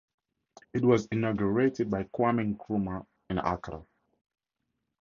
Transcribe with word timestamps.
It 0.73 0.83
was 0.83 1.05
inaugurated 1.11 1.91
by 1.91 2.05
Kwame 2.05 2.55
Nkrumah 2.57 3.05
in 3.29 3.37
Accra. 3.37 3.85